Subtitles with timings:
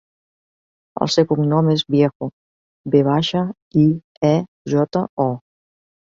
[1.05, 2.29] El seu cognom és Viejo:
[2.95, 3.41] ve baixa,
[3.83, 3.83] i,
[4.31, 4.33] e,
[4.73, 5.29] jota, o.